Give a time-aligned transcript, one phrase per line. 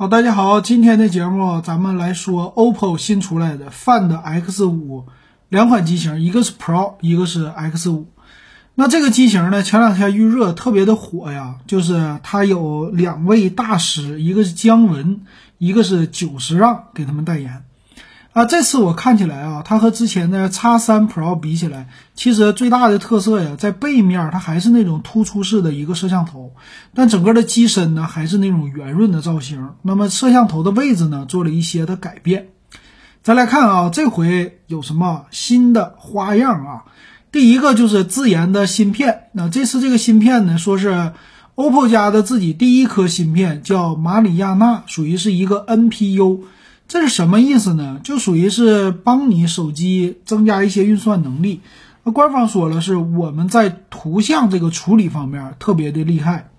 [0.00, 5.04] 好，大家好，今天的节目咱们来说 OPPO 新出来的 Find X 五
[5.50, 8.06] 两款机型，一个是 Pro，一个是 X 五。
[8.76, 15.20] 那这个机型呢，前两天预热特别的火呀，就是它有两位大师，一个是姜文，
[15.58, 17.62] 一个是久石让给他们代言。
[18.32, 26.52] 啊，这次我看起来啊，它和之前的 X3 Pro 比起来，其实最大的特色呀，在背面它还是那种突出式的一个摄像头，
[26.94, 29.70] 但整个的机身呢还是那种圆润的造型。
[29.82, 32.50] 那么摄像头的位置呢，做了一些的改变。
[33.24, 36.84] 再来看啊，这回有什么新的花样啊？
[37.32, 39.24] 第一个就是自研的芯片。
[39.32, 41.14] 那这次这个芯片呢，说是
[41.56, 46.42] OPPO 家的自己第一颗芯片，叫马里亚纳，属于是一个 NPU。
[46.90, 48.00] 这是什么意思呢？
[48.02, 51.60] 就属于是帮你手机增加一些运算能力。
[52.02, 56.50] 那官方说了，是我们在图像这个处理方面特别的厉害。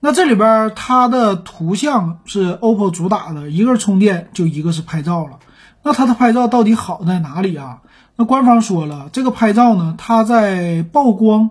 [0.00, 5.38] 那这里边它的图像是 OPPO 主打的，一个是充电，就一个是拍照了。
[5.82, 7.80] 那它的拍照到底好在哪里啊？
[8.16, 11.50] 那官方说了，这个拍照呢，它在曝光。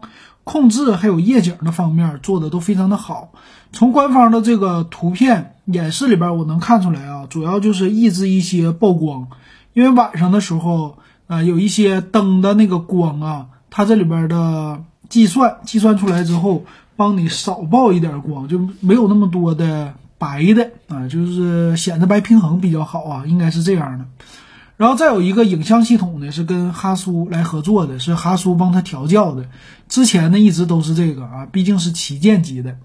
[0.50, 3.33] 控制还有夜景的方面做的都非常的好。
[3.72, 9.28] 从官方的这个图片演示里边，我能看出来啊，主要就是抑制一些曝光，
[9.73, 10.97] 因为晚上的时候，
[11.28, 16.63] 呃，有一些灯的那个光啊，它这里边的计算计算出来之后，
[16.95, 24.06] 帮你少曝一点光，就没有那么多的白的啊，就是显得白平衡比较好啊，应该是这样的。
[24.80, 29.49] 然后再有一个影像系统呢，是跟哈苏来合作的，是哈苏帮他调教的。
[29.89, 32.77] 之前呢一直都是这个啊，毕竟是旗舰级的。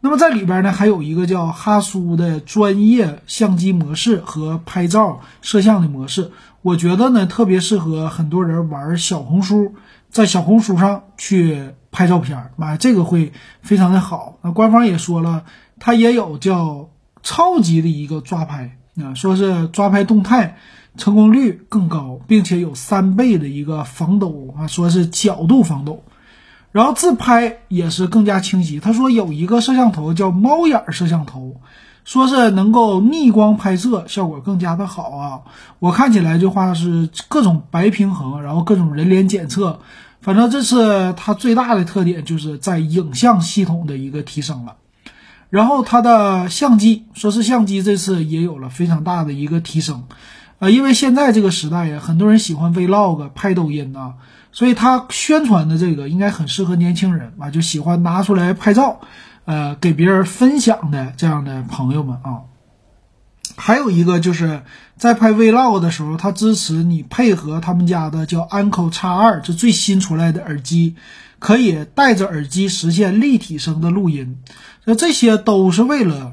[0.00, 6.30] 那么在里边呢还有一个叫哈苏的专业相机模式和拍照摄像的模式，
[6.60, 9.74] 我觉得呢特别适合很多人玩小红书，
[10.10, 14.36] 在小红书上去拍照片，妈这个会非常的好。
[14.42, 15.44] 那官方也说了，
[15.78, 16.90] 它也有叫
[17.22, 20.56] 超级的一个抓拍啊，说是抓拍动态。
[20.96, 26.02] 成功率更高，并且有三倍的一个防抖啊，说是角度防抖，
[26.72, 28.80] 然后自拍也是更加清晰。
[28.80, 31.60] 他说有一个摄像头叫猫眼摄像头，
[32.04, 35.42] 说是能够逆光拍摄，效果更加的好啊。
[35.78, 39.78] 我看起来的话是各种白平衡，然后各种人脸检测，
[40.20, 44.74] 反正这是它最大的特点，就是在影像系统的一个提升了。
[45.50, 50.04] 然后它的相机，说是相机这次也有了非常大的一个提升。
[50.60, 54.12] 呃，因为现在这个时代呀，很多人喜欢 vlog 拍抖音呐，
[54.52, 59.00] 所以他宣传的这个应该很适合年轻人啊，就喜欢拿出来拍照，
[59.46, 62.42] 呃，给别人分享的这样的朋友们啊。
[63.56, 64.62] 还有一个就是
[64.96, 70.94] 在拍 vlog 的时候，它支持你配合他们家的叫 Anko X 二，这最新出来的耳机，
[71.38, 74.38] 可以戴着耳机实现立体声的录音，
[74.90, 76.32] 那这些都是为了。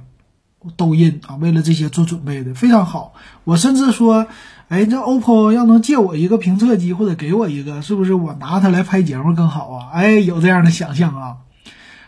[0.76, 3.14] 抖音啊，为了这些做准备的非常好。
[3.46, 4.26] 我甚至说，
[4.68, 9.90] 哎，这 OPPO 要能借我一个评测机或者给我一个，是不是我拿它来拍节目更好啊？
[9.94, 11.38] 哎，有这样的想象啊。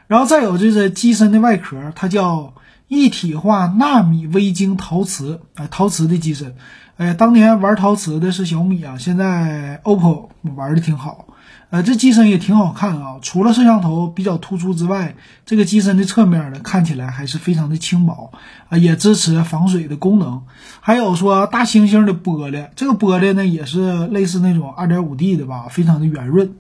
[0.07, 2.55] 然后再有就是机身的外壳，它叫
[2.89, 6.55] 一体化纳米微晶陶瓷，哎，陶瓷的机身。
[6.97, 11.27] 哎，当年玩陶瓷的是小米啊，现在 OPPO 玩的挺好。
[11.71, 15.15] 呃，这机身也挺好看啊，除了摄像头比较突出之外，
[15.45, 18.31] 这个机身的侧面呢，看起来还是非常的轻薄
[18.69, 20.41] 啊，也支持防水的功能。
[20.79, 26.55] 还有说大猩猩的玻璃，这个玻璃呢也是类似那种 2.5D 的吧，非常的圆润。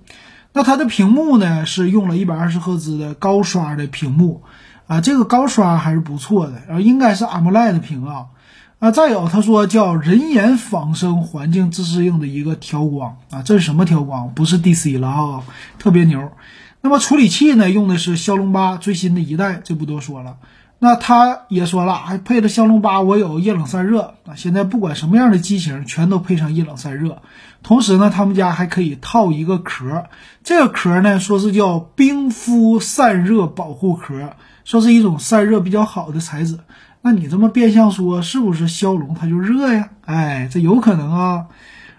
[0.53, 4.43] 那它的屏幕呢是用了一百二十赫兹的高刷的屏幕
[4.85, 8.25] 啊，这个高刷还是不错的，然后应该是 AMOLED 屏啊。
[8.79, 14.33] 啊，再有他说叫人眼仿生环境自适应的一个调光啊，这是什么调光？
[14.33, 15.43] 不是 DC 了啊，
[15.77, 16.31] 特别牛。
[16.79, 20.37] 那么处理器呢，用的是骁龙八最新的一代，这不多说了。
[20.81, 24.35] 那他也说了，还配了骁龙八，我有液冷散热啊。
[24.37, 27.21] 现在不管什么样的机型，全都配上液冷散热。
[27.61, 30.05] 同时呢，他们家还可以套一个壳，
[30.41, 36.57] 这个壳呢，说是叫冰敷散热保护壳，说是一种散热比较好的材质。
[37.01, 39.89] 那你这么变相说，是不是骁龙它就热呀？
[40.05, 41.47] 哎，这有可能啊。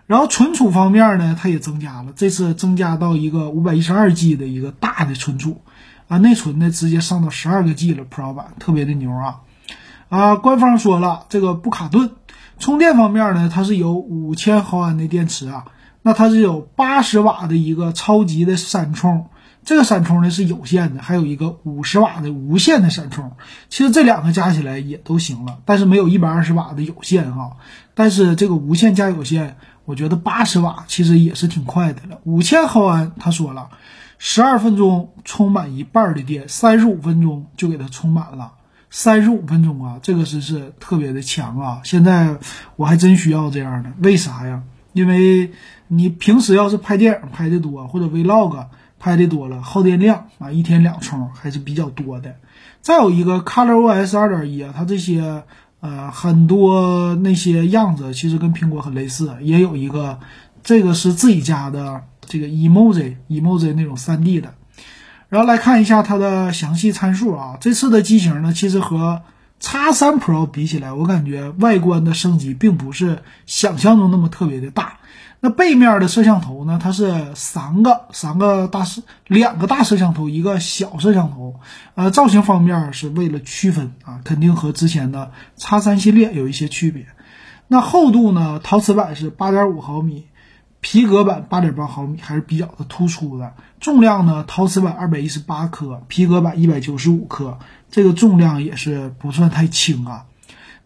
[0.06, 5.62] 然后存储方面呢，它也增加了，这次增加到一个五百一十二 G 的一个大的存储
[6.08, 9.40] 啊，内存呢直接上到十二个 G 了，Pro 版特别的牛啊。
[10.08, 12.10] 啊，官方说了，这个不卡顿。
[12.58, 15.64] 充电方面呢，它是有五千毫安的电池啊，
[16.02, 19.28] 那它是有八十瓦的一个超级的闪充。
[19.64, 23.32] 这个闪充呢是有线的，还有一个五十瓦的无线的闪充，
[23.68, 27.56] 其实这两个加起来也都行了，但是没有一百二十瓦的有线哈。
[27.94, 32.18] 但是这个无线加有线，我觉得八十瓦其实也是挺快的了。
[32.24, 33.68] 五千毫安，他说了，
[34.18, 38.52] 十二分钟充满一半的电，三十五分钟就给它充满了。
[38.92, 41.80] 三十五分钟啊，这个是是特别的强啊！
[41.84, 42.38] 现在
[42.74, 44.62] 我还真需要这样的，为啥呀？
[44.92, 45.52] 因为
[45.92, 48.66] 你平时要是拍电影拍的多，或者 vlog
[49.00, 52.36] 拍的多了，耗电量啊，一天两充还是比较多的。
[52.80, 55.42] 再有一个 ColorOS 二点一啊，它这些
[55.80, 60.20] 呃很多那些样子其实跟苹果很类似，也有一个
[60.62, 64.54] 这个是自己家的这个 emoji emoji 那种三 D 的。
[65.28, 69.22] 然后来看一下它的详细参数啊，这次的机型呢，其实和
[69.58, 74.98] X 三 Pro 比起来，我感觉外观的升级并不是想象中那么特别的大。
[75.40, 81.60] 那背面的摄像头呢，它是三个三个大摄，两个大摄像头，一个小摄像头。
[81.94, 87.06] 呃，造型方面是为了区分啊，肯定和之前的叉三系列有一些区别。
[87.68, 90.26] 那厚度呢，陶瓷版是八点五毫米。
[90.82, 97.58] 皮革版八点八毫米还是比较的突出的，重量呢，陶瓷版二百一十八克，皮革版一百九十五克，
[97.90, 100.24] 这个重量也是不算太轻啊。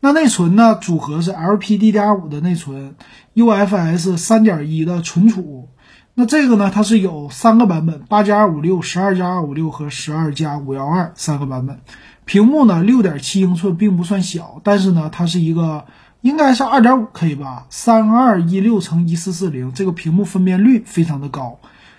[0.05, 2.95] 那内存呢，组合是 LPDDR5 的内存
[3.37, 5.71] ，UFS 三点一的存储。
[6.13, 11.81] 那这个呢，它是有三个版本，八加二五六、十二加二五六和十二加五幺二三个版本。
[12.27, 15.87] 屏幕呢，六点七英寸，并不算小，但是呢，它是一个。
[16.21, 21.59] 应该是二点五 K 吧，三二一六乘一四四零，这个屏幕分辨率非常的高，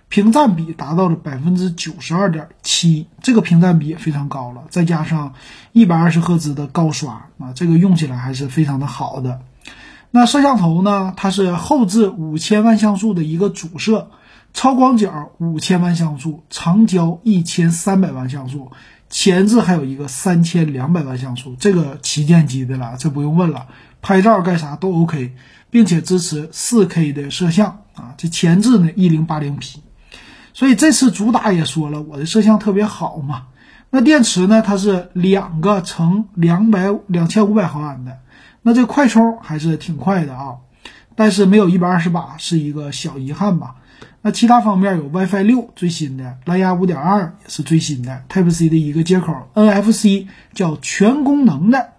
[0.10, 4.63] 屏占比达到了百分之九十二点七，这个屏占比也非常高了。
[4.69, 5.34] 再加上
[5.74, 9.42] 一百二十赫兹的高刷啊，这个用起来还是非常的好的。
[10.12, 11.13] 那摄像头呢？
[11.18, 14.10] 它是后置五千万像素的一个主摄，
[14.54, 18.72] 超广角五千万像素，长焦一千三百万像素，
[19.10, 23.68] 前置还有一个三千两百万像素，这个旗舰机的了，这不用问了。
[24.02, 25.34] 拍照干啥都 OK，
[25.69, 29.80] 并且支持 4K 的摄像啊，这前置呢 1080P，
[30.56, 33.48] 所以这次主打也说了我的摄像特别好嘛。
[33.90, 38.19] 那电池呢，它是两个乘两百两千五百毫安的，
[38.62, 40.56] 那这快充还是挺快的啊，
[41.16, 43.75] 但是没有一百二十把是一个小遗憾吧。
[44.22, 51.90] 那其他方面有 WiFi 六最新的，蓝牙5.2也是最新的，Type C 的一个接口，NFC 叫全功能的。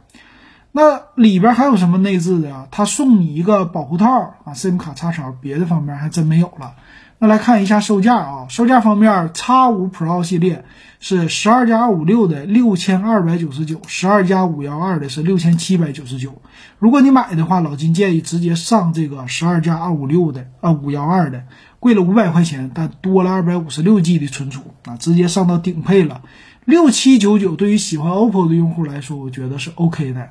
[0.73, 2.67] 那里边还有什么内置的呀？
[2.71, 6.75] 它送你一个保护套啊，SIM 卡插槽，别的方面还真没有了。
[7.19, 10.65] 那来看一下售价啊，售价方面，X5 Pro 系列
[11.01, 16.43] 是十二加二五六的六千二百九十九，十二加五幺二的是六千七百九十九。
[16.79, 21.45] 如果你买的话，老金建议直接上这个十二加二五六的啊五幺二的，
[21.81, 26.21] 贵了五百块钱，但多了二百五十六 G 的存储啊，直接上到顶配了，
[26.67, 27.57] 六七九九。
[27.57, 30.29] 对于喜欢 OPPO 的用户来说，我觉得是 OK 的。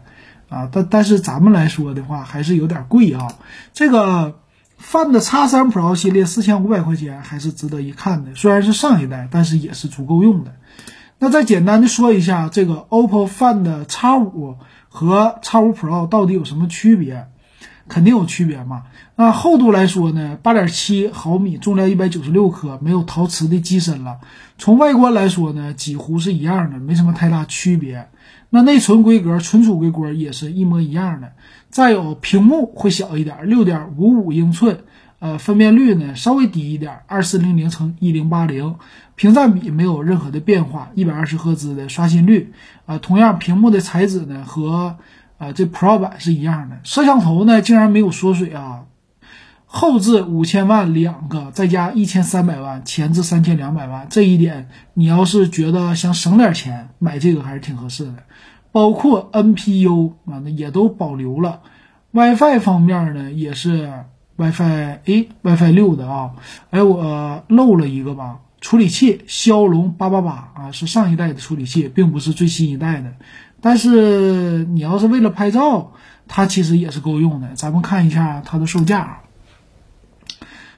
[0.47, 3.27] 啊，但但是咱们来说的话，还是有点贵啊。
[3.73, 4.37] 这个
[4.85, 10.53] Find X3 Pro 系列四千五百块钱还是值得一看的，虽然是上一代，但是也是足够用的。
[11.17, 17.27] 那再简单的说一下，这个 OPPO Find X5 和 X5 Pro 到底有什么区别？
[17.87, 18.83] 肯定有区别嘛。
[19.15, 24.19] 那厚度来说呢，八点七毫米，重量一百九十六克，没有陶瓷的机身了。
[24.57, 28.09] 从外观来说呢，几乎是一样的，没什么太大区别。
[28.49, 31.33] 那内存规格、存储规格也是一模一样的。
[31.75, 34.79] 再有屏幕会小一点，六点五五英寸，
[35.19, 38.75] 呃，分辨率呢稍微低一点，二四零零乘一零八零，
[39.15, 42.53] 屏占比没有任何的变化，一百二十赫兹的刷新率，
[42.85, 44.95] 啊，同样屏幕的材质呢和
[45.37, 46.79] 啊这 Pro 版是一样的。
[46.85, 48.85] 摄像头呢竟然没有缩水啊。
[49.65, 58.13] 后置五千万两个，再加一千三百万，前置三千两百万，这一点你要是觉得想省点钱，买这个还是挺合适的。
[58.75, 61.61] 包括 NPU 啊，那也都保留了。
[62.11, 63.89] WiFi 方面呢，也是
[64.35, 66.31] WiFi 哎，WiFi 六的啊。
[66.71, 68.39] 哎，我漏了一个吧？
[68.59, 73.13] 处理器骁龙八八八啊，是上一代的处理器，并不是最新一代的。
[73.61, 75.93] 但是你要是为了拍照，
[76.27, 77.47] 它其实也是够用的。
[77.55, 79.21] 咱们看一下它的售价。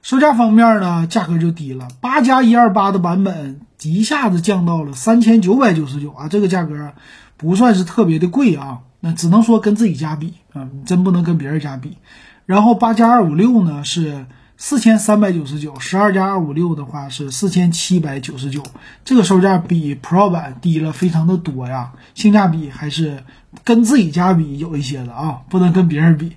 [0.04, 6.94] 售价方面呢，价格就低了，八加一二八的版本一下子降到了三千九百九十九啊，这个价格
[7.38, 11.98] 不算是特别的贵啊，那只能说跟自己家比啊，真不能跟别人家比。
[12.46, 14.26] 然后八加二五六呢是
[14.58, 18.64] 四千三百九十九，十二加二五六的话是四千七百九十九，
[19.06, 23.24] 这个售价比 Pro 版低了非常的多呀，性价比还是
[23.64, 26.36] 跟自己家比有一些的啊，不能跟别人比。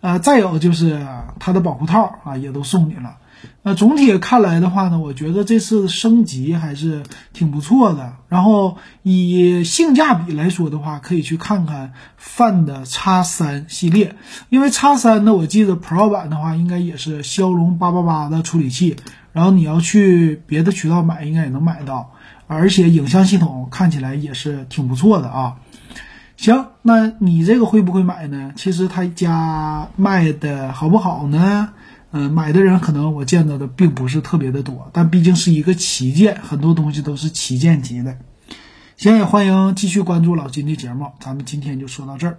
[0.00, 1.04] 呃，再有就是
[1.40, 3.16] 它的保护套啊，也都送你了。
[3.62, 8.14] 那总体看来的话呢，我觉得这次升级还是挺不错的。
[8.28, 14.14] 然后以性价比来说的话，可以去看看 Find X3 系列，
[14.48, 18.96] 因为 X3 呢，我记得 Pro 版的话应该也是骁龙八八八的处理器，
[19.32, 22.12] 然后你要去别的渠道买，应该也能买到，
[22.46, 25.56] 而且影像系统看起来也是挺不错的啊。
[26.36, 28.52] 行，那你这个会不会买呢？
[28.56, 31.70] 其实他家卖的好不好呢？
[32.18, 38.16] 嗯，买的人可能我见到的并不是特别的多，但毕竟是一个旗舰，很多东西都是旗舰级的。
[38.96, 42.38] 行，也欢迎继续关注老金的节目，咱们今天就说到这儿。